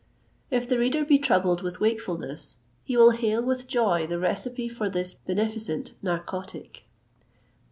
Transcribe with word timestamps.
If 0.49 0.67
the 0.67 0.79
reader 0.79 1.05
be 1.05 1.19
troubled 1.19 1.61
with 1.61 1.79
wakefulness, 1.79 2.57
he 2.83 2.97
will 2.97 3.11
hail 3.11 3.43
with 3.43 3.67
joy 3.67 4.07
the 4.07 4.17
recipe 4.17 4.67
for 4.67 4.89
this 4.89 5.13
beneficent 5.13 5.93
narcotic. 6.01 6.85